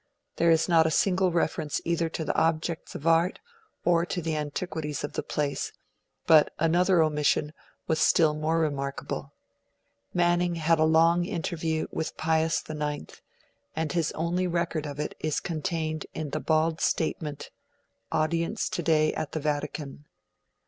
[0.37, 3.39] There is not a single reference either to the objects of art
[3.85, 5.73] or to the antiquities of the place;
[6.25, 7.53] but another omission
[7.85, 9.35] was still more remarkable.
[10.11, 13.21] Manning had a long interview with Pius IX,
[13.75, 17.51] and his only record of it is contained in the bald statement:
[18.11, 20.05] 'Audience today at the Vatican'.